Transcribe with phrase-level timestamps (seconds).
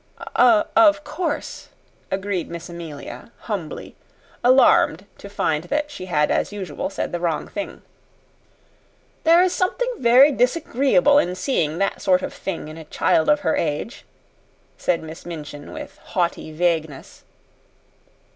[0.35, 1.69] "Of of course,"
[2.09, 3.95] agreed Miss Amelia, humbly,
[4.43, 7.83] alarmed to find that she had, as usual, said the wrong thing.
[9.25, 13.41] "There is something very disagreeable in seeing that sort of thing in a child of
[13.41, 14.03] her age,"
[14.75, 17.21] said Miss Minchin, with haughty vagueness.